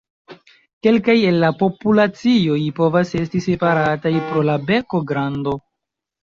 Kelkaj 0.85 1.15
el 1.31 1.35
la 1.43 1.51
populacioj 1.59 2.57
povas 2.79 3.13
esti 3.21 3.43
separataj 3.49 4.15
pro 4.31 4.43
la 4.49 4.57
beko 4.71 5.03
grando. 5.13 5.55